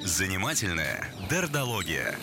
[0.00, 2.14] Занимательная дердология.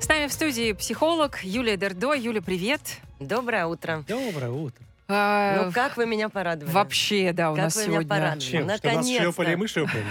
[0.00, 2.12] С нами в студии психолог Юлия Дердо.
[2.14, 2.80] Юля, привет.
[3.18, 4.04] Доброе утро.
[4.06, 4.80] Доброе утро.
[5.08, 6.72] А, Ну, как вы меня порадовали?
[6.72, 8.08] Вообще, да, у Как нас вы меня сегодня...
[8.08, 8.40] порадовали.
[8.40, 8.60] Чем?
[8.62, 9.22] Что нас Наконец-то.
[9.24, 10.06] шлепали, и мы шлепаем.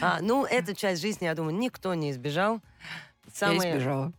[0.00, 2.54] А, ну, эту часть жизни, я думаю, никто не избежал.
[3.26, 4.12] Я Самое, избежала.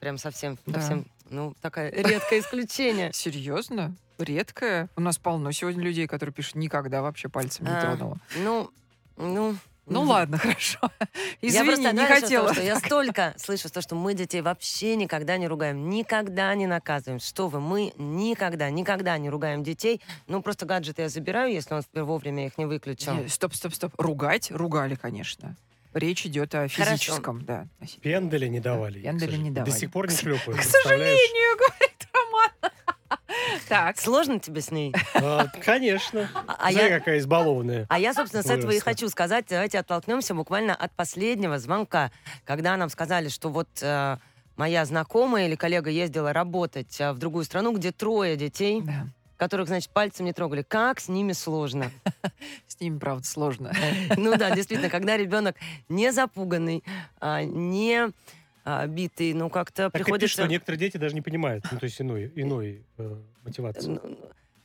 [0.00, 0.80] прям совсем, Да.
[0.80, 3.10] совсем, ну, такое редкое исключение.
[3.12, 3.94] Серьезно?
[4.18, 4.88] Редкое?
[4.96, 8.18] У нас полно сегодня людей, которые пишут, никогда вообще пальцем не А, тронула.
[8.36, 8.70] Ну,
[9.16, 9.56] ну...
[9.86, 10.08] Ну мгм.
[10.08, 10.78] ладно, хорошо.
[11.42, 12.48] Я Извини, просто не хотела.
[12.48, 16.66] То, что я столько слышу, то, что мы детей вообще никогда не ругаем, никогда не
[16.66, 17.20] наказываем.
[17.20, 20.00] Что вы, мы никогда, никогда не ругаем детей.
[20.26, 23.28] Ну, просто гаджеты я забираю, если он вовремя их не выключил.
[23.28, 23.92] Стоп, стоп, стоп.
[23.98, 24.50] Ругать?
[24.50, 25.54] Ругали, конечно.
[25.94, 26.84] Речь идет о Хорошо.
[26.84, 27.66] физическом, да.
[28.02, 29.00] Пенделя не давали.
[29.00, 29.70] Пенделя не давали.
[29.70, 30.60] До сих пор не шлепают.
[30.60, 32.72] К сожалению, говорит Роман.
[33.68, 33.98] Так.
[33.98, 34.92] Сложно тебе с ней?
[35.14, 36.28] А, Конечно.
[36.34, 37.86] А- а Знаешь, я- какая избалованная.
[37.88, 39.46] А я, собственно, с этого и хочу сказать.
[39.48, 42.10] Давайте оттолкнемся буквально от последнего звонка,
[42.44, 44.16] когда нам сказали, что вот э,
[44.56, 49.06] моя знакомая или коллега ездила работать э, в другую страну, где трое детей, Да.
[49.36, 50.62] Которых, значит, пальцем не трогали.
[50.62, 51.90] Как с ними сложно.
[52.66, 53.72] С ними, правда, сложно.
[54.16, 55.56] Ну да, действительно, когда ребенок
[55.88, 56.82] не запуганный,
[57.20, 58.12] а, не
[58.64, 60.32] а, битый, ну как-то приходится...
[60.32, 63.88] что некоторые дети даже не понимают, ну, то есть иной, иной э, мотивации.
[63.88, 64.18] Ну,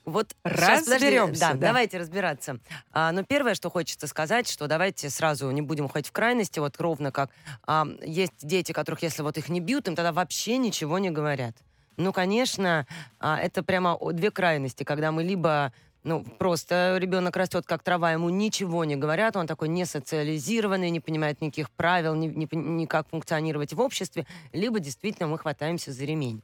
[0.05, 1.67] Вот Разберемся, Да, да.
[1.67, 2.59] давайте разбираться.
[2.93, 6.79] А, но первое, что хочется сказать, что давайте сразу не будем уходить в крайности, вот
[6.79, 7.29] ровно как
[7.67, 11.55] а, есть дети, которых, если вот их не бьют, им тогда вообще ничего не говорят.
[11.99, 12.87] Ну, конечно,
[13.19, 18.29] а, это прямо две крайности, когда мы либо ну, просто ребенок растет как трава, ему
[18.29, 23.09] ничего не говорят, он такой не социализированный, не понимает никаких правил, ни, ни, ни как
[23.09, 26.41] функционировать в обществе, либо действительно мы хватаемся за ремень.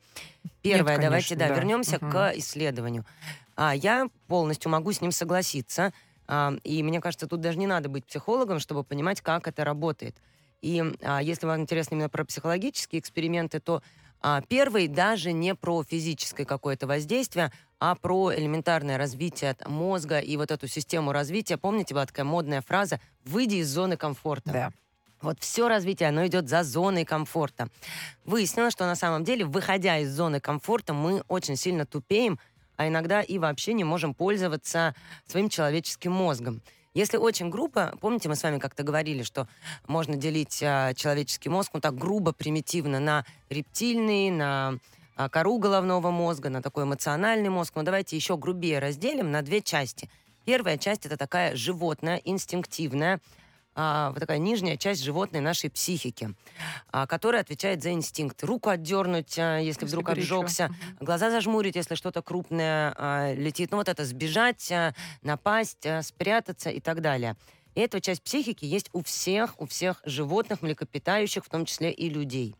[0.61, 1.55] Первое, давайте, конечно, да, да.
[1.55, 2.11] вернемся Мгм.
[2.11, 3.05] к исследованию.
[3.55, 5.93] А, я полностью могу с ним согласиться.
[6.27, 10.17] А, и мне кажется, тут даже не надо быть психологом, чтобы понимать, как это работает.
[10.61, 13.81] И а, если вам интересно именно про психологические эксперименты, то
[14.47, 20.67] первый даже не про физическое какое-то воздействие, а про элементарное развитие мозга и вот эту
[20.67, 21.57] систему развития.
[21.57, 24.51] Помните, была такая модная фраза «выйди из зоны комфорта».
[24.51, 24.71] Да.
[25.21, 27.69] Вот все развитие, оно идет за зоной комфорта.
[28.25, 32.39] Выяснилось, что на самом деле, выходя из зоны комфорта, мы очень сильно тупеем,
[32.77, 34.93] а иногда и вообще не можем пользоваться
[35.25, 36.61] своим человеческим мозгом.
[36.95, 39.49] Если очень грубо, помните, мы с вами как-то говорили, что
[39.85, 44.79] можно делить а, человеческий мозг, ну так грубо, примитивно, на рептильный, на
[45.17, 47.73] а, кору головного мозга, на такой эмоциональный мозг.
[47.75, 50.09] Но давайте еще грубее разделим на две части.
[50.45, 53.19] Первая часть это такая животная, инстинктивная,
[53.75, 56.33] а, вот такая нижняя часть животной нашей психики,
[56.91, 58.43] а, которая отвечает за инстинкт.
[58.43, 60.39] Руку отдернуть, а, если, Если вдруг горячо.
[60.39, 60.69] обжегся,
[60.99, 63.71] глаза зажмурить, если что-то крупное а, летит.
[63.71, 67.35] Ну вот это сбежать, а, напасть, а, спрятаться и так далее.
[67.75, 72.09] И эта часть психики есть у всех, у всех животных, млекопитающих, в том числе и
[72.09, 72.55] людей.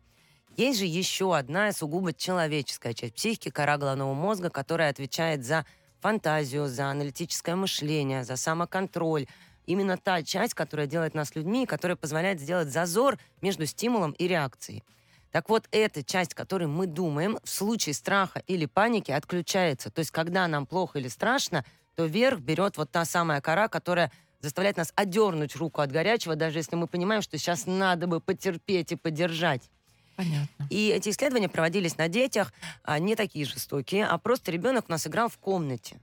[0.58, 5.64] Есть же еще одна сугубо человеческая часть психики, кора головного мозга, которая отвечает за
[6.00, 9.26] фантазию, за аналитическое мышление, за самоконтроль.
[9.66, 14.84] Именно та часть, которая делает нас людьми, которая позволяет сделать зазор между стимулом и реакцией.
[15.32, 19.90] Так вот, эта часть, которой мы думаем, в случае страха или паники отключается.
[19.90, 24.10] То есть, когда нам плохо или страшно, то вверх берет вот та самая кора, которая
[24.40, 28.92] заставляет нас одернуть руку от горячего, даже если мы понимаем, что сейчас надо бы потерпеть
[28.92, 29.70] и поддержать.
[30.14, 30.66] Понятно.
[30.70, 32.52] И эти исследования проводились на детях,
[32.82, 35.98] а, не такие жестокие, а просто ребенок у нас играл в комнате.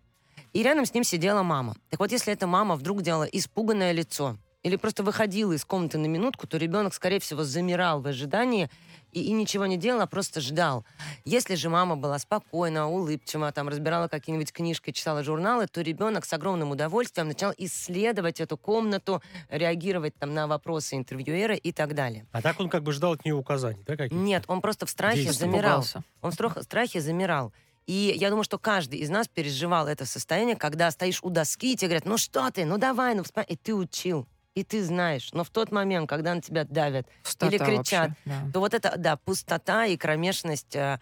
[0.53, 1.75] И рядом с ним сидела мама.
[1.90, 6.06] Так вот, если эта мама вдруг делала испуганное лицо или просто выходила из комнаты на
[6.06, 8.69] минутку, то ребенок, скорее всего, замирал в ожидании
[9.12, 10.86] и, и ничего не делал, а просто ждал.
[11.25, 16.31] Если же мама была спокойна, улыбчива, там разбирала какие-нибудь книжки, читала журналы, то ребенок с
[16.31, 22.25] огромным удовольствием начал исследовать эту комнату, реагировать там на вопросы интервьюера и так далее.
[22.31, 24.90] А так он как бы ждал от нее указаний, да, каких Нет, он просто в
[24.90, 25.52] страхе Действовал.
[25.52, 25.81] замирал.
[25.81, 26.03] Испугался.
[26.22, 27.52] Он в страх- страхе замирал.
[27.86, 31.76] И я думаю, что каждый из нас переживал это состояние, когда стоишь у доски, и
[31.76, 33.48] тебе говорят, ну что ты, ну давай, ну вспомни.
[33.50, 35.31] И ты учил, и ты знаешь.
[35.34, 38.10] Но в тот момент, когда на тебя давят, Пустота Или кричат.
[38.10, 38.52] вообще, да.
[38.54, 41.00] то вот это, да, пустота и кромешность, э,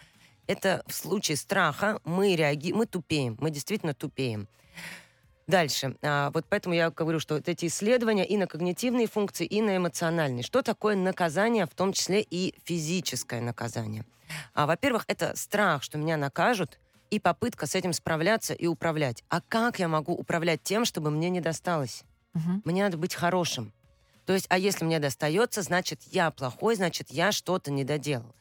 [0.48, 2.72] это в случае страха мы реаги...
[2.74, 4.48] мы тупеем, мы действительно тупеем.
[5.48, 5.98] Дальше.
[6.02, 9.78] А, вот поэтому я говорю, что вот эти исследования и на когнитивные функции, и на
[9.78, 10.44] эмоциональные.
[10.44, 14.06] Что такое наказание, в том числе и физическое наказание?
[14.54, 16.80] А, во-первых, это страх, что меня накажут,
[17.12, 19.24] и попытка с этим справляться и управлять.
[19.30, 22.04] А как я могу управлять тем, чтобы мне не досталось?
[22.34, 22.62] Мгм.
[22.66, 23.74] Мне надо быть хорошим.
[24.26, 28.34] То есть, а если мне достается, значит, я плохой, значит, я что-то не доделал.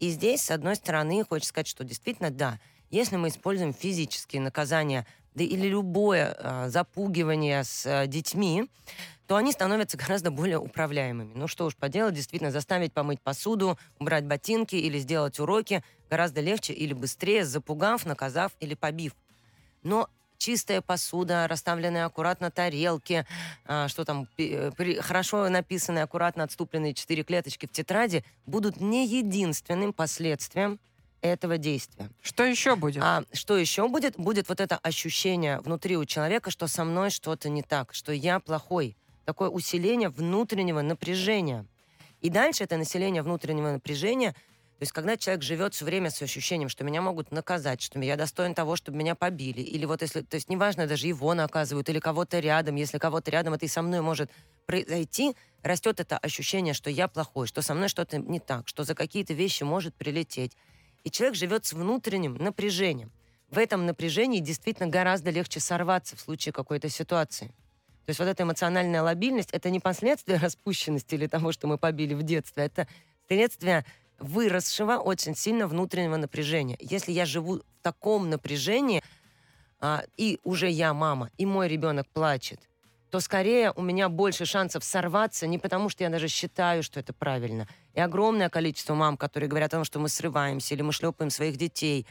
[0.00, 2.58] И здесь, с одной стороны, хочется сказать, что действительно, да,
[2.90, 5.06] если мы используем физические наказания
[5.36, 8.68] да или любое а, запугивание с а, детьми,
[9.26, 11.34] то они становятся гораздо более управляемыми.
[11.34, 16.72] Ну что уж поделать, действительно, заставить помыть посуду, убрать ботинки или сделать уроки гораздо легче
[16.72, 19.12] или быстрее, запугав, наказав или побив.
[19.82, 23.26] Но чистая посуда, расставленные аккуратно тарелки,
[23.66, 29.92] а, что там, при- хорошо написанные, аккуратно отступленные четыре клеточки в тетради будут не единственным
[29.92, 30.80] последствием
[31.32, 32.10] этого действия.
[32.22, 33.02] Что еще будет?
[33.02, 34.16] А что еще будет?
[34.16, 38.40] Будет вот это ощущение внутри у человека, что со мной что-то не так, что я
[38.40, 38.96] плохой.
[39.24, 41.66] Такое усиление внутреннего напряжения.
[42.20, 44.34] И дальше это население внутреннего напряжения,
[44.78, 48.14] то есть когда человек живет все время с ощущением, что меня могут наказать, что я
[48.14, 51.98] достоин того, чтобы меня побили, или вот если, то есть неважно, даже его наказывают, или
[51.98, 54.30] кого-то рядом, если кого-то рядом, это и со мной может
[54.66, 58.94] произойти, растет это ощущение, что я плохой, что со мной что-то не так, что за
[58.94, 60.52] какие-то вещи может прилететь.
[61.06, 63.12] И человек живет с внутренним напряжением.
[63.48, 67.46] В этом напряжении действительно гораздо легче сорваться в случае какой-то ситуации.
[68.06, 72.12] То есть вот эта эмоциональная лобильность— это не последствия распущенности или того, что мы побили
[72.12, 72.88] в детстве, это
[73.28, 73.84] следствие
[74.18, 76.76] выросшего очень сильно внутреннего напряжения.
[76.80, 79.00] Если я живу в таком напряжении,
[79.78, 82.58] а, и уже я мама, и мой ребенок плачет,
[83.16, 87.14] то скорее у меня больше шансов сорваться, не потому что я даже считаю, что это
[87.14, 87.66] правильно.
[87.94, 91.56] И огромное количество мам, которые говорят о том, что мы срываемся или мы шлепаем своих
[91.56, 92.06] детей,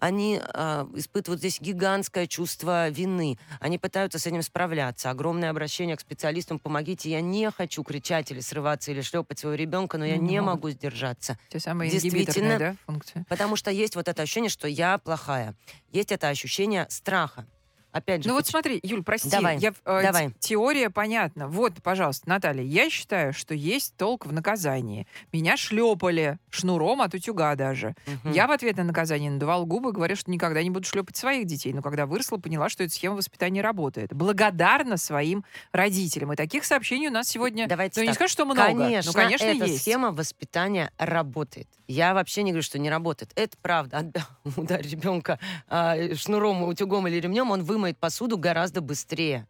[0.00, 3.38] они э, испытывают здесь гигантское чувство вины.
[3.60, 5.10] Они пытаются с этим справляться.
[5.10, 6.58] Огромное обращение к специалистам.
[6.58, 10.42] Помогите, я не хочу кричать или срываться, или шлепать своего ребенка, но я Не не
[10.42, 11.38] могу сдержаться.
[11.50, 13.24] Те самые действительно- да, функции?
[13.28, 15.54] Потому что есть вот это ощущение, что я плохая.
[15.92, 17.46] Есть это ощущение страха.
[17.92, 20.28] Опять же, Ну вот смотри, Юль, прости, Давай, я, э, давай.
[20.38, 21.48] те- теория понятна.
[21.48, 25.06] Вот, пожалуйста, Наталья, я считаю, что есть толк в наказании.
[25.32, 27.94] Меня шлепали шнуром от утюга даже.
[28.06, 28.32] Мгм.
[28.32, 31.72] Я в ответ на наказание надувал губы, говорю, что никогда не буду шлепать своих детей.
[31.72, 34.12] Но когда выросла, поняла, что эта схема воспитания работает.
[34.12, 36.32] Благодарна своим родителям.
[36.32, 37.66] И таких сообщений у нас сегодня...
[37.66, 38.16] Давайте ну, не так.
[38.16, 38.60] скажу, что много.
[38.60, 39.82] Конечно, ну, конечно, эта есть.
[39.82, 41.68] схема воспитания работает.
[41.88, 43.32] Я вообще не говорю, что не работает.
[43.34, 44.06] Это правда.
[44.56, 49.46] Ударь ребенка а, шнуром, утюгом или ремнем, он вымоет посуду гораздо быстрее.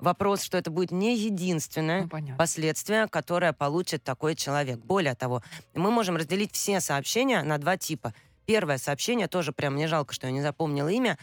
[0.00, 2.36] Вопрос, что это будет не единственное Ну, понятно.
[2.36, 4.78] последствие, которое получит такой человек.
[4.80, 5.42] Более того,
[5.74, 8.12] мы можем разделить все сообщения на два типа.
[8.46, 11.18] Первое сообщение, тоже прям мне жалко, что я не запомнила имя.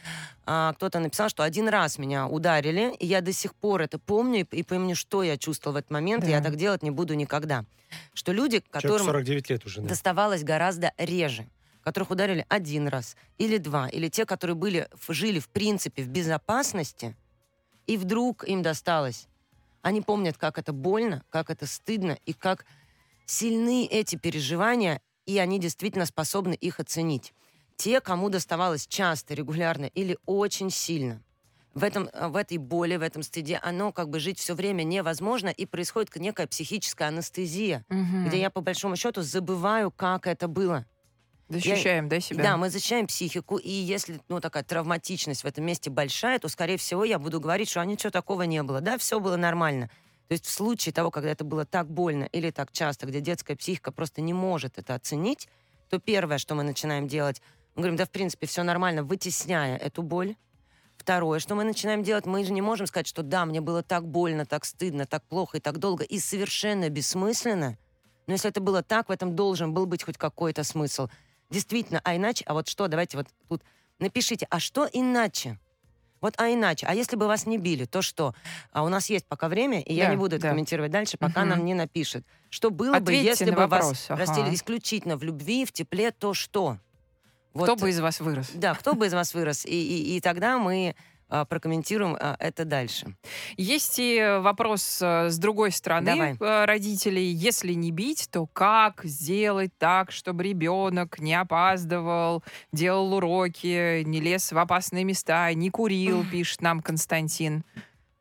[0.46, 4.42] А, кто-то написал, что один раз меня ударили, и я до сих пор это помню
[4.52, 6.46] и, и помню, что я чувствовала в этот момент, и я Да.
[6.50, 7.66] так делать не буду никогда.
[8.14, 9.82] Что люди, Человек которым 49 лет уже.
[9.82, 9.88] да.
[9.90, 11.48] доставалось гораздо реже,
[11.86, 17.16] которых ударили один раз или два, или те, которые были, жили в принципе в безопасности,
[17.86, 19.28] и вдруг им досталось.
[19.84, 22.66] Они помнят, как это больно, как это стыдно, и как
[23.28, 27.34] сильны эти переживания, и они действительно способны их оценить.
[27.78, 31.22] Те, кому доставалось часто, регулярно или очень сильно,
[31.76, 34.84] в, этом, э, в этой боли, в этом стыде, оно как бы жить все время
[34.84, 38.28] невозможно, и происходит некая психическая анестезия, Мгм.
[38.28, 40.88] где я по большому счету забываю, как это было.
[41.48, 42.44] Защищаем, да, себя?
[42.44, 46.78] Да, мы защищаем психику, и если ну, такая травматичность в этом месте большая, то, скорее
[46.78, 48.82] всего, я буду говорить, что а ничего такого не было.
[48.82, 49.90] Да, все было нормально.
[50.28, 53.56] То есть в случае того, когда это было так больно или так часто, где детская
[53.56, 55.48] психика просто не может это оценить,
[55.90, 57.42] то первое, что мы начинаем делать,
[57.76, 60.36] мы говорим, да, в принципе, все нормально, вытесняя эту боль.
[60.98, 64.08] Второе, что мы начинаем делать, мы же не можем сказать, что да, мне было так
[64.08, 67.78] больно, так стыдно, так плохо и так долго, и совершенно бессмысленно.
[68.28, 71.10] Но если это было так, в этом должен был быть хоть какой-то смысл.
[71.50, 73.64] Действительно, а иначе, а вот что, давайте вот тут
[74.00, 75.60] напишите, а что иначе?
[76.22, 78.34] Вот, а иначе, а если бы вас не били, то что?
[78.72, 80.50] А у нас есть пока время, и я Да, не буду это да.
[80.52, 81.50] комментировать дальше, пока Мгм.
[81.50, 82.26] нам не напишет.
[82.50, 84.22] Что было Ответьте бы, если бы вопрос, вас ага.
[84.22, 86.80] растили исключительно в любви, в тепле, то что?
[87.54, 88.50] Кто Вот, бы из вас вырос?
[88.56, 89.66] Да, кто бы из вас вырос?
[89.66, 90.96] И, и, и тогда мы
[91.28, 93.16] прокомментируем а, это дальше.
[93.58, 96.38] Есть и вопрос э, с другой стороны Давай.
[96.40, 97.32] э, родителей.
[97.32, 104.52] Если не бить, то как сделать так, чтобы ребенок не опаздывал, делал уроки, не лез
[104.52, 107.64] в опасные места, не курил, пишет нам Константин.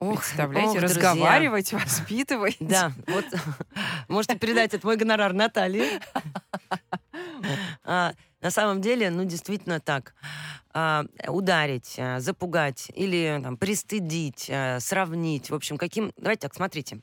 [0.00, 0.96] Ох, Представляете, ох, друзья.
[0.96, 2.56] разговаривать, воспитывать.
[2.60, 3.24] Да, вот
[4.08, 6.00] можете передать это мой гонорар Наталье.
[8.44, 10.14] На самом деле, ну, действительно так.
[10.74, 15.48] А, Ударить, а, запугать или там, пристыдить, а, сравнить.
[15.48, 16.12] В общем, каким...
[16.18, 17.00] Давайте так, смотрите.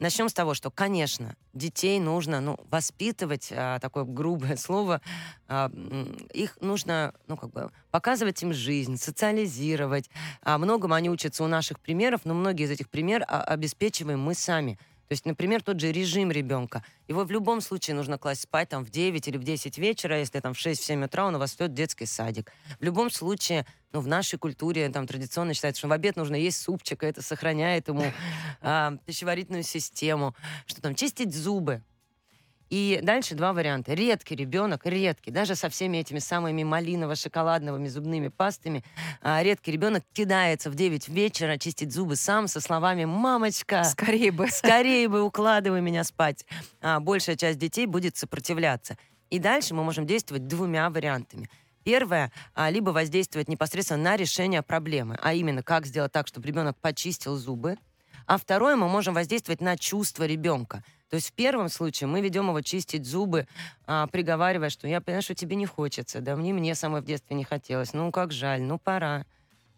[0.00, 5.00] Начнем с того, что, конечно, детей нужно ну, воспитывать, такое грубое слово,
[6.34, 10.10] их нужно, ну, как бы, показывать им жизнь, социализировать.
[10.42, 14.78] А, Многому они учатся у наших примеров, но многие из этих примеров обеспечиваем мы сами.
[15.12, 16.82] То есть, например, тот же режим ребенка.
[17.06, 20.40] Его в любом случае нужно класть спать там в 9 или в 10 вечера, если
[20.40, 22.50] там в 6-7 утра он у вас в детский садик.
[22.80, 26.62] В любом случае, ну, в нашей культуре там традиционно считается, что в обед нужно есть
[26.62, 28.10] супчик, и это сохраняет ему
[28.62, 30.34] а, пищеварительную систему.
[30.64, 31.82] Что там, чистить зубы.
[32.72, 33.92] И дальше два варианта.
[33.92, 38.82] Редкий ребенок, редкий, даже со всеми этими самыми малиново-шоколадновыми зубными пастами,
[39.20, 44.48] а, редкий ребенок кидается в 9 вечера чистить зубы сам со словами «Мамочка, Скорее бы.
[44.48, 46.46] скорее бы укладывай меня спать».
[46.80, 48.96] А, большая часть детей будет сопротивляться.
[49.28, 51.50] И дальше мы можем действовать двумя вариантами.
[51.84, 56.78] Первое, а, либо воздействовать непосредственно на решение проблемы, а именно, как сделать так, чтобы ребенок
[56.80, 57.76] почистил зубы.
[58.26, 60.82] А второе, мы можем воздействовать на чувство ребенка.
[61.10, 63.46] То есть в первом случае мы ведем его чистить зубы,
[63.86, 67.36] а, приговаривая, что я понимаю, что тебе не хочется, да мне мне самой в детстве
[67.36, 69.26] не хотелось, ну как жаль, ну пора,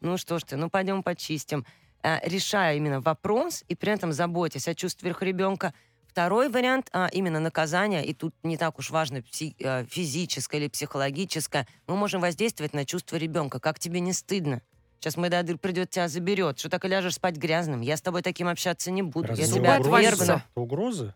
[0.00, 1.66] ну что ж ты, ну пойдем почистим.
[2.04, 5.72] А, решая именно вопрос и при этом заботясь о чувствах ребенка.
[6.06, 9.24] Второй вариант а, именно наказания, и тут не так уж важно
[9.64, 13.58] а, физическое или психологическое, мы можем воздействовать на чувство ребенка.
[13.58, 14.62] Как тебе не стыдно?
[15.04, 16.58] Сейчас Майдадыр придет, тебя заберет.
[16.58, 17.82] Что так и ляжешь спать грязным?
[17.82, 19.28] Я с тобой таким общаться не буду.
[19.28, 20.24] Разве я тебя отвергну.
[20.24, 21.12] Это угрозы?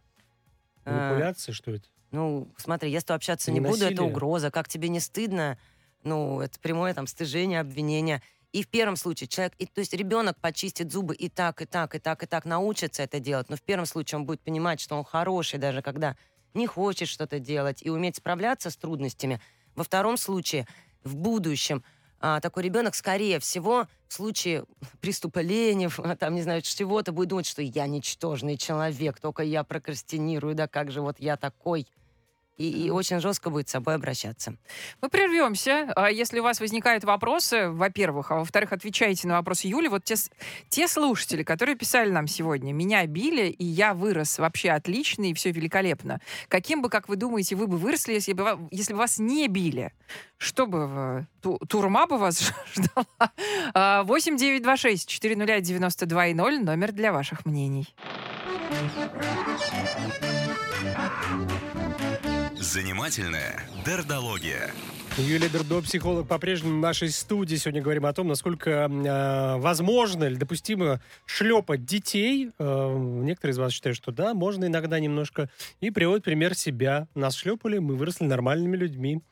[0.85, 1.87] А, Манипуляции, что это?
[2.11, 4.51] Ну, смотри, я с тобой общаться Не не, буду, это угроза.
[4.51, 5.57] Как тебе не стыдно?
[6.03, 8.21] Ну, это прямое там стыжение, обвинение.
[8.53, 11.95] И в первом случае человек, и, то есть ребенок почистит зубы и так, и так,
[11.95, 13.49] и так, и так научится это делать.
[13.49, 16.15] Но в первом случае он будет понимать, что он хороший, даже когда
[16.53, 19.41] не хочет что-то делать, и уметь справляться с трудностями.
[19.75, 20.67] Во втором случае,
[21.05, 21.83] в будущем,
[22.21, 24.65] а, такой ребенок, скорее всего, в случае
[25.01, 29.65] приступа лени, а, там, не знаю, чего-то, будет думать, что я ничтожный человек, только я
[29.65, 31.87] прокрастинирую, да как же вот я такой.
[32.59, 34.55] И, и очень жестко будет с собой обращаться.
[35.01, 35.93] Мы прервемся.
[35.95, 39.87] А Если у вас возникают вопросы, во-первых, а во-вторых, отвечайте на вопросы Юли.
[39.89, 40.17] Вот те,
[40.69, 45.53] те слушатели, которые писали нам сегодня, меня били, и я вырос вообще отлично, и все
[45.53, 46.21] великолепно.
[46.49, 49.93] Каким бы, как вы думаете, вы бы выросли, если бы, если бы вас не били?
[50.37, 53.33] Что бы, вы- ту- турма бы вас ждала?
[53.73, 57.87] А, 8926 401 92 0 номер для ваших мнений.
[62.69, 64.71] Занимательная дердология.
[65.17, 67.57] Юлия Дердо, психолог, по-прежнему в нашей студии.
[67.57, 72.51] Сегодня говорим о том, насколько э, возможно или допустимо шлепать детей.
[72.59, 75.49] Э, некоторые из вас считают, что да, можно иногда немножко.
[75.81, 77.09] И приводят пример себя.
[77.15, 79.23] Нас шлепали, мы выросли нормальными людьми.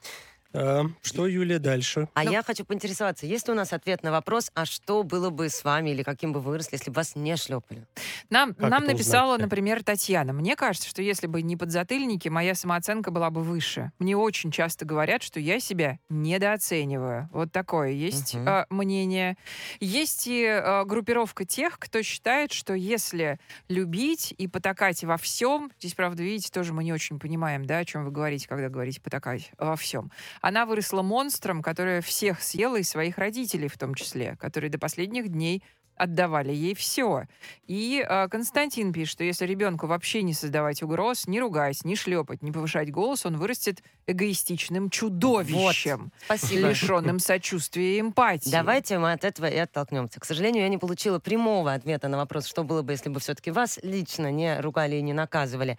[0.57, 2.09] Э, что, Юлия, дальше?
[2.15, 5.29] А Ну- я хочу поинтересоваться, есть ли у нас ответ на вопрос, а что было
[5.29, 7.87] бы с вами или каким бы вы выросли, если бы вас не шлепали?
[8.31, 9.45] Нам, Как нам написала, узнать-то?
[9.45, 10.33] например, Татьяна.
[10.33, 13.93] Мне кажется, что если бы не подзатыльники, моя самооценка была бы выше.
[13.99, 17.29] Мне очень часто говорят, что я себя недооцениваю.
[17.33, 18.49] Вот такое есть Мгм.
[18.49, 19.37] а, мнение.
[19.81, 25.95] Есть и а, группировка тех, кто считает, что если любить и потакать во всем, здесь,
[25.95, 29.51] правда, видите, тоже мы не очень понимаем, да, о чем вы говорите, когда говорите потакать
[29.59, 30.11] во всем.
[30.47, 35.27] Она выросла монстром, который всех съела и своих родителей в том числе, которые до последних
[35.27, 35.61] дней
[35.97, 37.25] отдавали ей все.
[37.67, 42.43] И э, Константин пишет, что если ребенку вообще не создавать угроз, не ругать, не шлепать,
[42.43, 46.69] не повышать голос, он вырастет эгоистичным чудовищем, Спасибо.
[46.69, 48.49] лишенным сочувствия и эмпатии.
[48.49, 50.21] Давайте мы от этого и оттолкнемся.
[50.21, 53.51] К сожалению, я не получила прямого ответа на вопрос, что было бы, если бы все-таки
[53.51, 55.77] вас лично не ругали и не наказывали.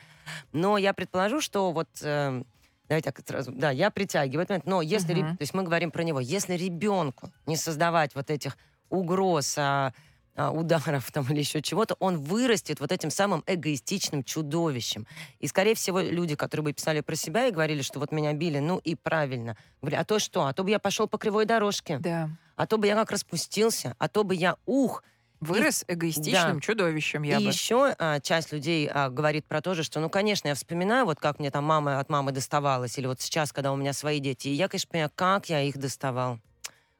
[0.51, 1.87] Но я предположу, что вот...
[2.01, 2.43] э,
[2.87, 3.51] Давайте так сразу.
[3.51, 4.65] Да, я притягиваю этот момент.
[4.65, 5.13] Но если...
[5.13, 6.19] Реб- То есть мы говорим про него.
[6.19, 8.57] Если ребенку не создавать вот этих
[8.89, 9.93] угроз, а,
[10.35, 15.05] а, ударов там или еще чего-то, он вырастет вот этим самым эгоистичным чудовищем.
[15.39, 18.59] И, скорее всего, люди, которые бы писали про себя и говорили, что вот меня били,
[18.59, 19.57] ну и правильно.
[19.81, 20.45] Говорили, а то что?
[20.45, 21.97] А то бы я пошел по кривой дорожке.
[21.97, 22.29] Да.
[22.55, 25.03] А то бы я как распустился, а то бы я ух.
[25.39, 26.59] Вырос эгоистичным Да.
[26.61, 27.49] чудовищем, я и бы.
[27.51, 31.19] еще а, часть людей а, говорит про то же, что, ну, конечно, я вспоминаю, вот
[31.19, 34.47] как мне там мама от мамы доставалась, или вот сейчас, когда у меня свои дети,
[34.47, 36.39] и я, конечно, понимаю, как я их доставал.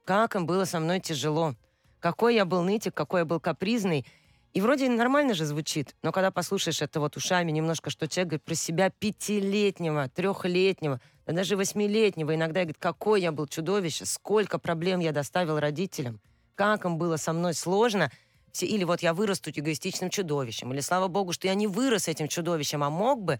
[0.06, 1.56] Как им было со мной тяжело.
[2.00, 4.06] Какой я был нытик, какой я был капризный.
[4.53, 8.44] И вроде нормально же звучит, но когда послушаешь это вот ушами немножко, что человек говорит
[8.46, 15.00] про себя пятилетнего, трехлетнего, да даже восьмилетнего, иногда говорит, какой я был чудовище, сколько проблем
[15.00, 16.22] я доставил родителям,
[16.56, 18.10] как им было со мной сложно,
[18.66, 22.84] или вот я вырасту эгоистичным чудовищем, или слава богу, что я не вырос этим чудовищем,
[22.84, 23.40] а мог бы,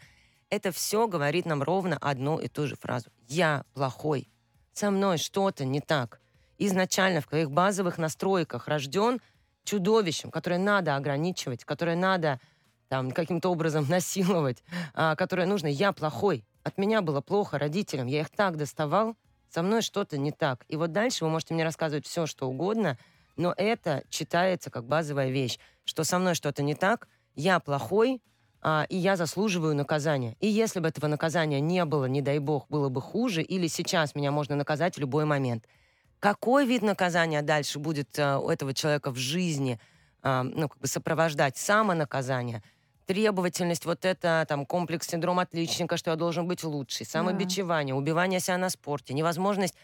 [0.50, 3.10] это все говорит нам ровно одну и ту же фразу.
[3.28, 4.30] Я плохой.
[4.74, 6.22] Со мной что-то не так.
[6.58, 9.20] Изначально в твоих базовых настройках рожден
[9.64, 12.40] чудовищем, которое надо ограничивать, которое надо
[12.88, 16.46] там каким-то образом насиловать, а, которое нужно «я плохой».
[16.64, 19.16] От меня было плохо родителям, я их так доставал,
[19.50, 20.66] со мной что-то не так.
[20.68, 22.98] И вот дальше вы можете мне рассказывать все, что угодно,
[23.38, 28.22] но это читается как базовая вещь, что со мной что-то не так, я плохой,
[28.62, 30.36] а, и я заслуживаю наказания.
[30.40, 34.16] И если бы этого наказания не было, не дай бог, было бы хуже, или сейчас
[34.16, 35.66] меня можно наказать в любой момент.
[36.20, 39.80] Какой вид наказания дальше будет а, у этого человека в жизни,
[40.24, 42.64] а, ну, как бы сопровождать самонаказание,
[43.06, 48.58] требовательность, вот это там комплекс синдром отличника, что я должен быть лучший, самобичевание, убивание себя
[48.58, 49.76] на спорте, невозможность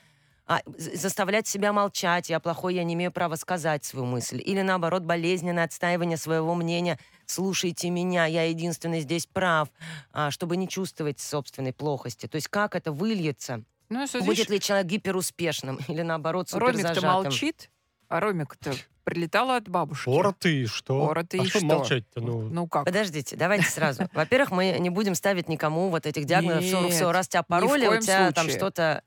[0.45, 4.41] а, заставлять себя молчать, я плохой, я не имею права сказать свою мысль.
[4.43, 9.69] Или наоборот, болезненное отстаивание своего мнения, слушайте меня, я единственный здесь прав,
[10.12, 12.27] а, чтобы не чувствовать собственной плохости.
[12.27, 13.63] То есть как это выльется?
[13.89, 17.09] Ну, что, Будет ли человек гиперуспешным или наоборот Ромик-то суперзажатым?
[17.09, 17.69] молчит,
[18.09, 18.73] а Ромик-то
[19.03, 20.09] прилетала от бабушки.
[20.09, 21.05] Ора ты, что?
[21.05, 21.67] Ора ты а и что что?
[21.67, 22.21] молчать-то?
[22.21, 22.85] Ну, Ну как?
[22.85, 24.09] Подождите, давайте сразу.
[24.13, 26.63] Во-первых, мы не будем ставить никому вот этих диагнозов.
[26.63, 29.03] Все, все, раз тебя пароли, у тебя там что-то...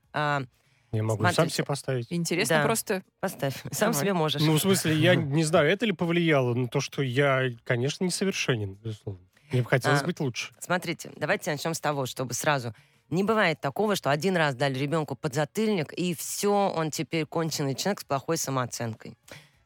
[0.93, 1.57] я могу сам смотрите.
[1.57, 2.07] себе поставить.
[2.11, 2.65] Интересно Да.
[2.65, 3.03] просто.
[3.21, 4.01] поставь, сам Давай.
[4.05, 4.43] себе можешь.
[4.43, 8.75] Ну, в смысле, я не знаю, это ли повлияло на то, что я, конечно, несовершенен,
[8.75, 9.21] безусловно.
[9.53, 10.53] Мне бы хотелось А, быть лучше.
[10.59, 12.75] Смотрите, давайте начнем с того, чтобы сразу...
[13.09, 18.01] Не бывает такого, что один раз дали ребенку подзатыльник, и все, он теперь конченый человек
[18.01, 19.17] с плохой самооценкой.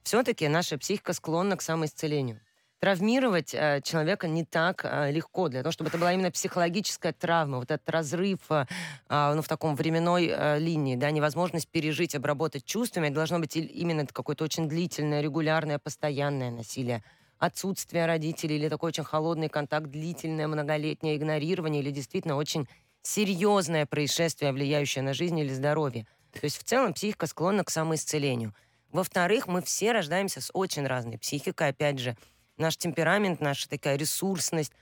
[0.02, 2.40] Все-таки наша психика склонна к самоисцелению.
[2.80, 5.48] Травмировать э, человека не так э, легко.
[5.48, 8.64] Для того, чтобы это была именно психологическая травма, вот этот разрыв э,
[9.08, 14.06] а, ну, в таком временной линии, да, невозможность пережить, обработать чувствами, это должно быть именно
[14.06, 17.04] какое-то очень длительное, регулярное, постоянное насилие
[17.38, 22.68] отсутствие родителей или такой очень холодный контакт, длительное многолетнее игнорирование или действительно очень
[23.02, 26.06] серьезное происшествие, влияющее на жизнь или здоровье.
[26.32, 28.54] То есть в целом психика склонна к самоисцелению.
[28.92, 32.16] Во-вторых, мы все рождаемся с очень разной психикой, опять же,
[32.60, 34.72] наш темперамент, наша такая ресурсность.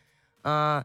[0.45, 0.85] а,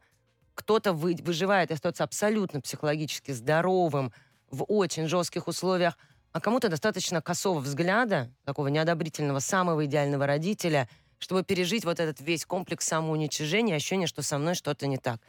[0.56, 4.12] кто-то вы- выживает и остается абсолютно психологически здоровым
[4.50, 5.98] в очень жестких условиях,
[6.32, 10.90] а кому-то достаточно косого взгляда, такого неодобрительного, самого идеального родителя,
[11.24, 15.20] чтобы пережить вот этот весь комплекс самоуничижения, ощущение, что со мной что-то не так.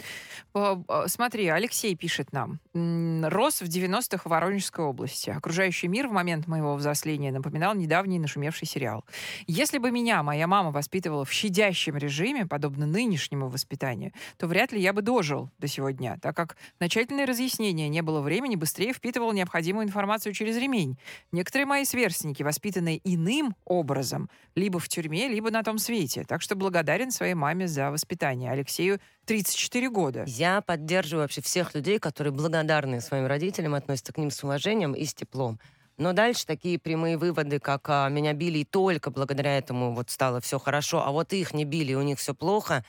[0.53, 2.59] А, Смотри, Алексей пишет нам.
[2.75, 5.31] Рос в 90-х в Воронежской области.
[5.31, 9.05] Окружающий мир в момент моего взросления напоминал недавний нашумевший сериал.
[9.47, 14.81] Если бы меня моя мама воспитывала в щадящем режиме, подобно нынешнему воспитанию, то вряд ли
[14.81, 19.33] я бы дожил до сего дня, так как начательное разъяснение не было времени, быстрее впитывал
[19.33, 20.99] необходимую информацию через ремень.
[21.31, 26.25] Некоторые мои сверстники, воспитанные иным образом, либо в тюрьме, либо на том свете.
[26.25, 28.51] Так что благодарен своей маме за воспитание.
[28.51, 30.25] Алексею 34 года.
[30.27, 35.05] Я поддерживаю вообще всех людей, которые благодарны своим родителям, относятся к ним с уважением и
[35.05, 35.61] с теплом.
[35.97, 40.41] Но дальше такие прямые выводы, как а, меня били и только благодаря этому вот стало
[40.41, 42.85] все хорошо, а вот их не били, у них все плохо,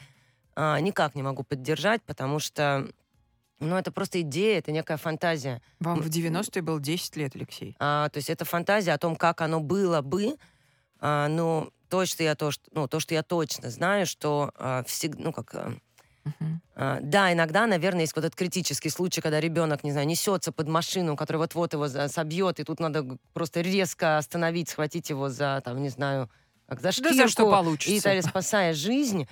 [0.56, 2.88] а, никак не могу поддержать, потому что
[3.60, 5.62] ну, это просто идея, это некая фантазия.
[5.80, 7.76] Вам в 90-е было 10 лет, Алексей.
[7.80, 10.36] А, то есть это фантазия о том, как оно было бы,
[11.00, 14.52] а, но то, что я то, что, ну, то, что я точно знаю, что
[14.88, 15.74] всегда, ну как, а,
[16.26, 16.62] Мгм.
[16.76, 20.68] а, да, иногда, наверное, есть вот этот критический случай, когда ребенок, не знаю, несется под
[20.68, 25.82] машину, которая вот-вот его собьет, и тут надо просто резко остановить, схватить его за, там,
[25.82, 26.30] не знаю,
[26.68, 27.14] как за Да шкирку.
[27.14, 27.46] за что
[27.84, 28.02] И получится.
[28.02, 29.28] далее, спасая жизнь,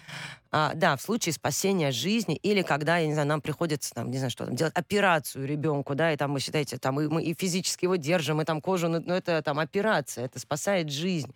[0.51, 4.17] а, да, в случае спасения жизни, или когда, я не знаю, нам приходится, там, не
[4.19, 7.35] знаю, что там, делать операцию ребенку, да, и там, вы считаете, там, и мы и
[7.35, 11.33] физически его держим, и там кожу, ну, ну, это там операция, это спасает жизнь.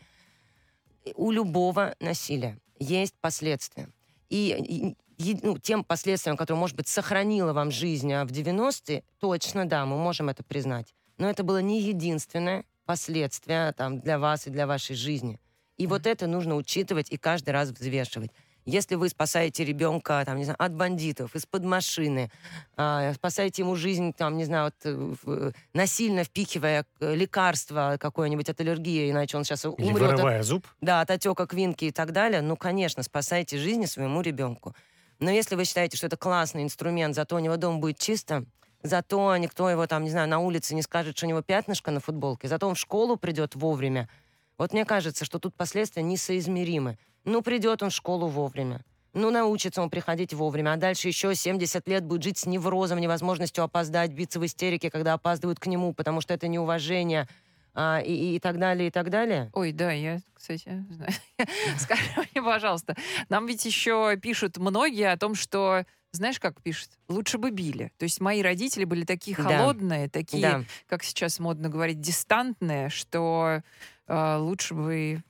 [1.15, 3.89] У любого насилия есть последствия.
[4.29, 9.67] И, и- ну, тем последствиям, которые, может быть, сохранило вам жизнь а в 90-е, точно,
[9.67, 10.93] да, мы можем это признать.
[11.17, 15.39] Но это было не единственное последствие там, для вас и для вашей жизни.
[15.77, 18.31] И вот это нужно учитывать и каждый раз взвешивать.
[18.67, 22.29] Если вы спасаете ребенка, там, не знаю, от бандитов, из-под машины,
[22.75, 28.49] а, спасаете ему жизнь, там, не знаю, от, э, в- насильно впихивая э, лекарство какое-нибудь
[28.49, 30.67] от аллергии, иначе он сейчас Или умрет от вырывая зуб.
[30.81, 34.75] да, от отека квинки и так далее, ну, конечно, спасайте жизни своему ребенку.
[35.19, 38.43] Но если вы считаете, что это классный инструмент, зато у него дом будет чисто,
[38.83, 42.01] зато никто его там, не знаю, на улице не скажет, что у него пятнышко на
[42.01, 44.09] футболке, зато он в школу придет вовремя,
[44.57, 46.97] вот мне кажется, что тут последствия несоизмеримы.
[47.27, 48.79] Ну, придет он в школу вовремя.
[49.13, 53.63] Ну, научится он приходить вовремя, а дальше еще 70 лет будет жить с неврозом, невозможностью
[53.65, 57.27] опоздать, биться в истерике, когда опаздывают к нему, потому что это неуважение,
[57.73, 59.49] а, и, и- так далее, и так далее.
[59.53, 61.11] Ой, да, я, кстати, знаю.
[61.79, 62.95] Скажи мне, пожалуйста,
[63.27, 66.89] нам ведь еще пишут многие о том, что, знаешь, как пишут?
[67.09, 67.91] Лучше бы били.
[67.97, 69.43] То есть мои родители были такие Да.
[69.43, 70.63] холодные, такие, Да.
[70.87, 73.61] как сейчас модно говорить, дистантные, что
[74.07, 75.23] э, лучше бы...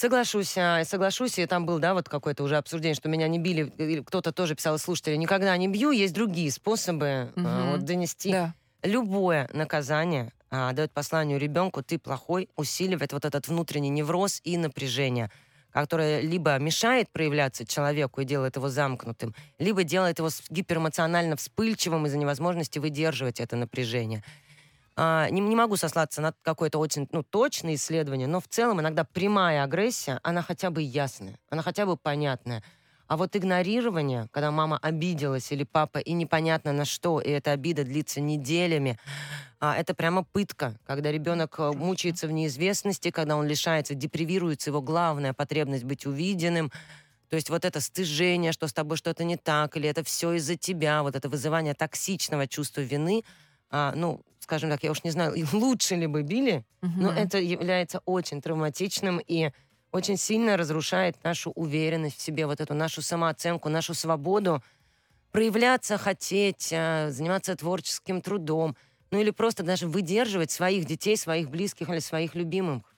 [0.00, 3.70] Соглашусь, а, соглашусь, и там был, да, вот какое-то уже обсуждение, что меня не били,
[3.76, 7.70] или кто-то тоже писал из слушателей, никогда не бью, есть другие способы а, Мгм.
[7.72, 8.32] вот донести.
[8.32, 8.54] Да.
[8.82, 15.30] Любое наказание а, дает посланию ребенку, ты плохой, усиливает вот этот внутренний невроз и напряжение.
[15.70, 22.18] которая либо мешает проявляться человеку и делает его замкнутым, либо делает его гиперэмоционально вспыльчивым из-за
[22.18, 24.24] невозможности выдерживать это напряжение.
[24.96, 29.04] А, не, не могу сослаться на какое-то очень ну, точное исследование, но в целом иногда
[29.04, 32.62] прямая агрессия, она хотя бы ясная, она хотя бы понятная.
[33.06, 37.82] А вот игнорирование, когда мама обиделась или папа, и непонятно на что, и эта обида
[37.82, 38.98] длится неделями,
[39.58, 44.80] а, это прямо пытка, когда ребенок э, мучается в неизвестности, когда он лишается, депривируется его
[44.80, 46.70] главная потребность быть увиденным.
[47.28, 50.56] То есть вот это стыжение, что с тобой что-то не так, или это все из-за
[50.56, 53.24] тебя, вот это вызывание токсичного чувства вины,
[53.70, 56.64] а, ну, скажем так, я уж не знаю, лучше ли бы били,
[56.98, 57.14] но Мгм.
[57.14, 59.50] это является очень травматичным и
[59.92, 64.62] очень сильно разрушает нашу уверенность в себе, вот эту нашу самооценку, нашу свободу
[65.32, 68.76] проявляться, хотеть, э, заниматься творческим трудом,
[69.10, 72.89] ну или просто даже выдерживать своих детей, своих близких или своих любимых.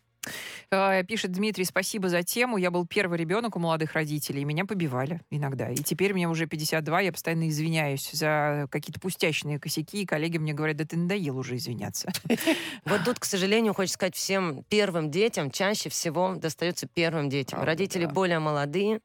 [0.71, 2.57] Э, Пишет Дмитрий, спасибо за тему.
[2.57, 4.45] Я был первый ребенок у молодых родителей.
[4.45, 5.71] Меня побивали иногда.
[5.71, 10.03] И теперь мне уже 52, я постоянно извиняюсь за какие-то пустячные косяки.
[10.03, 12.11] И коллеги мне говорят, да ты надоел уже извиняться.
[12.85, 17.63] Вот тут, к сожалению, хочется сказать всем первым детям чаще всего достается первым детям.
[17.63, 19.01] Родители более молодые,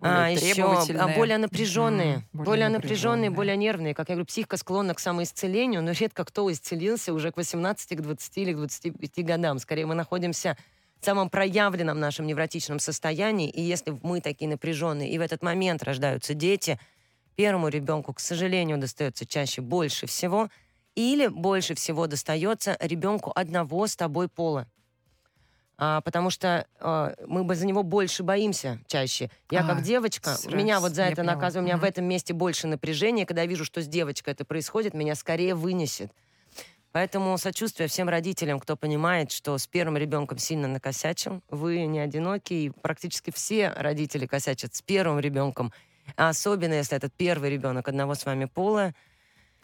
[0.00, 1.16] а, еще требовательные.
[1.16, 3.30] более напряженные, более более, напряженные, напряженные.
[3.30, 3.94] более нервные.
[3.94, 8.00] Как я говорю, психика склонна к самоисцелению, но редко кто исцелился уже к 18, к
[8.00, 9.58] 20 или к 25 годам.
[9.58, 10.56] Скорее, мы находимся
[11.00, 15.82] в самом проявленном нашем невротичном состоянии, и если мы такие напряженные, и в этот момент
[15.82, 16.78] рождаются дети,
[17.36, 20.48] первому ребенку, к сожалению, достается чаще больше всего,
[20.94, 24.66] или больше всего достается ребенку одного с тобой пола.
[25.78, 29.30] А, потому что а, мы бы за него больше боимся чаще.
[29.50, 31.84] Я А, как девочка, сразу, меня вот за это наказывают, у меня в Мгм.
[31.84, 33.26] этом месте больше напряжения.
[33.26, 36.12] Когда я вижу, что с девочкой это происходит, меня скорее вынесет.
[36.92, 41.42] Поэтому сочувствие всем родителям, кто понимает, что с первым ребенком сильно накосячил.
[41.50, 45.72] Вы не одиноки, и практически все родители косячат с первым ребенком.
[46.16, 48.94] А особенно, если этот первый ребенок одного с вами пола.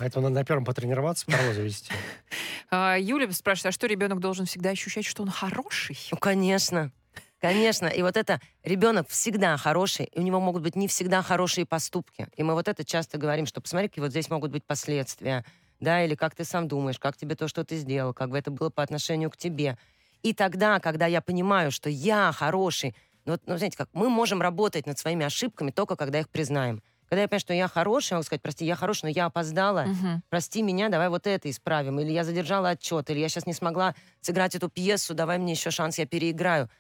[0.02, 1.92] Поэтому надо на первом потренироваться, второго завести.
[2.74, 5.96] А, Юля спрашивает, а что ребенок должен всегда ощущать, что он хороший?
[6.10, 6.90] Ну, конечно.
[7.38, 7.86] Конечно.
[7.86, 12.26] И вот это ребенок всегда хороший, и у него могут быть не всегда хорошие поступки.
[12.34, 15.44] И мы вот это часто говорим, что посмотри, какие вот здесь могут быть последствия.
[15.78, 18.50] Да, или как ты сам думаешь, как тебе то, что ты сделал, как бы это
[18.50, 19.76] было по отношению к тебе.
[20.22, 24.40] И тогда, когда я понимаю, что я хороший, ну, вот, ну, знаете, как мы можем
[24.40, 26.82] работать над своими ошибками только когда их признаем.
[27.12, 30.22] Когда я понимаю, что я хороший, могу сказать, прости, я хороший, но я опоздала, Мгм.
[30.30, 32.00] прости меня, давай вот это исправим.
[32.00, 35.70] Или я задержала отчет, или я сейчас не смогла сыграть эту пьесу, давай мне еще
[35.70, 36.70] шанс, я переиграю.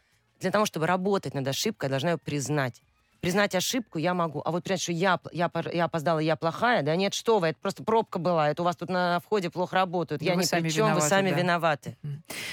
[0.40, 2.82] Для того, чтобы работать над ошибкой, я должна ее признать.
[3.22, 6.96] Признать ошибку я могу, а вот признать, что я, я, я опоздала, я плохая, да
[6.96, 10.20] нет, что вы, это просто пробка была, это у вас тут на входе плохо работают,
[10.20, 11.36] Да я сами при чем, вы сами да.
[11.36, 11.96] виноваты.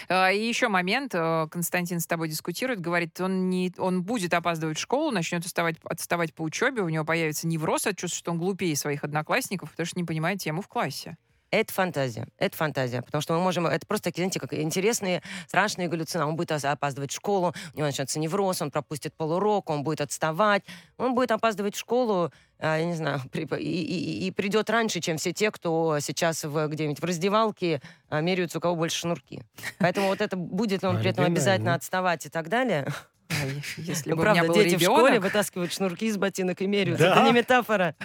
[0.10, 4.78] А, И еще момент, э, Константин с тобой дискутирует, говорит, он, не, он будет опаздывать
[4.78, 8.38] в школу, начнет отставать, отставать по учебе, у него появится невроз от чувства, что он
[8.38, 11.18] глупее своих одноклассников, потому что не понимает тему в классе.
[11.52, 12.28] Это фантазия.
[12.38, 13.02] Это фантазия.
[13.02, 13.66] Потому что мы можем...
[13.66, 16.30] Это просто такие, знаете, как интересные, страшные галлюцинации.
[16.30, 20.64] Он будет опаздывать в школу, у него начнется невроз, он пропустит полурок, он будет отставать.
[20.98, 25.18] Он будет опаздывать в школу, а, я не знаю, и, и- и придет раньше, чем
[25.18, 29.42] все те, кто сейчас в, где-нибудь в раздевалке а, меряются, у кого больше шнурки.
[29.80, 32.88] Поэтому вот это будет ли он при этом обязательно отставать и так далее.
[33.30, 35.24] Ой, Если Ну, бы у меня правда, был дети в школе ребенок.
[35.24, 37.06] вытаскивают шнурки из ботинок и меряются.
[37.06, 37.16] Да.
[37.16, 37.96] Это не метафора.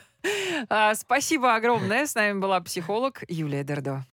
[0.69, 2.07] А, Спасибо огромное.
[2.07, 4.03] С нами была психолог Юлия Дердо.